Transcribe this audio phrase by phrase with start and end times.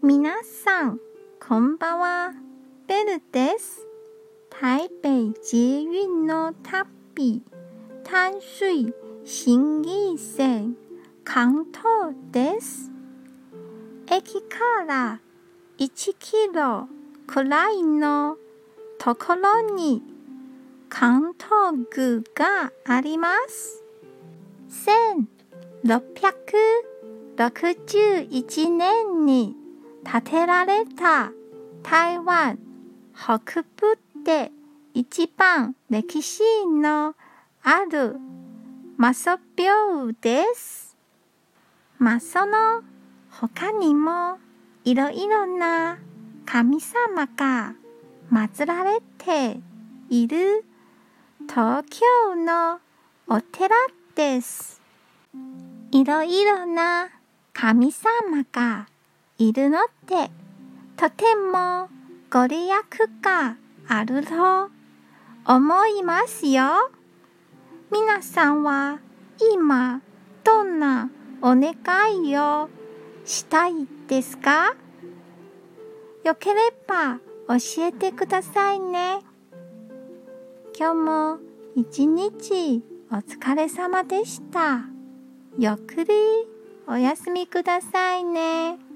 [0.00, 1.00] 皆さん、
[1.44, 2.32] こんばんは。
[2.86, 3.84] ベルです。
[4.48, 7.42] 台北捷運の旅、
[8.04, 10.76] 淡水新義線、
[11.24, 12.92] 関東です。
[14.08, 15.20] 駅から
[15.78, 16.86] 1キロ
[17.26, 18.36] くらいの
[18.98, 20.04] ところに
[20.88, 23.82] 関東宮があります。
[27.36, 29.56] 1661年に
[30.10, 31.32] 建てられた
[31.82, 32.58] 台湾
[33.14, 34.50] 北部で
[34.94, 37.14] 一番歴史の
[37.62, 38.16] ある
[38.96, 40.96] マソ廟です。
[41.98, 42.82] まあ、その
[43.30, 44.38] 他にも
[44.84, 45.98] いろいろな
[46.46, 47.74] 神様が
[48.32, 49.60] 祀られて
[50.08, 50.64] いる
[51.46, 52.80] 東京の
[53.26, 53.76] お寺
[54.14, 54.80] です。
[55.92, 57.10] いろいろな
[57.52, 58.10] 神様
[58.50, 58.88] が
[59.38, 60.30] いるので、
[60.96, 61.88] とても
[62.28, 62.72] ご利益
[63.22, 64.70] があると
[65.46, 66.90] 思いますよ。
[67.92, 68.98] 皆さんは
[69.54, 70.02] 今
[70.42, 71.08] どんな
[71.40, 71.74] お願
[72.24, 72.68] いを
[73.24, 74.74] したいですか？
[76.24, 79.20] よければ教えてくださいね。
[80.76, 81.38] 今日も
[81.76, 84.80] 一日お疲れ様でした。
[85.56, 86.12] ゆっくり
[86.88, 88.24] お休みください。
[88.24, 88.87] ね